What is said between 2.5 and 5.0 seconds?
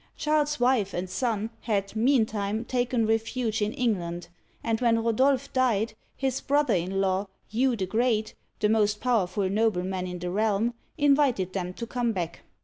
taken refuge in England, and